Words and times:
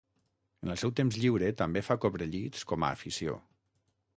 En 0.67 0.71
el 0.75 0.79
seu 0.83 0.93
temps 0.99 1.19
lliure, 1.23 1.49
també 1.59 1.83
fa 1.91 1.99
cobrellits 2.07 2.67
com 2.73 2.87
a 2.89 2.91
afició. 2.99 3.37